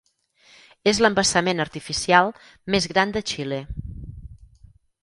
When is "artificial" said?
1.65-2.35